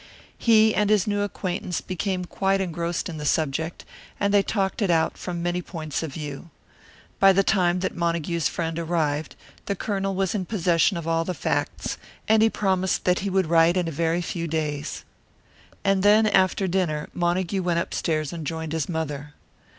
[0.35, 3.85] He and his new acquaintance became quite engrossed in the subject,
[4.19, 6.49] and they talked it out from many points of view.
[7.19, 9.35] By the time that Montague's friend arrived,
[9.67, 13.45] the Colonel was in possession of all the facts, and he promised that he would
[13.45, 15.05] write in a very few days.
[15.83, 19.35] And then, after dinner, Montague went upstairs and joined his mother.